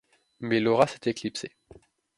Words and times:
Mais 0.39 0.59
Laura 0.59 0.87
s'est 0.87 1.11
éclipsée. 1.11 1.55